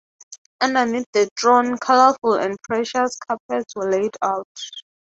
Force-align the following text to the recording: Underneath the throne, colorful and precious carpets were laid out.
Underneath 0.59 1.05
the 1.13 1.29
throne, 1.39 1.77
colorful 1.77 2.33
and 2.33 2.57
precious 2.63 3.19
carpets 3.27 3.75
were 3.75 3.91
laid 3.91 4.15
out. 4.23 4.47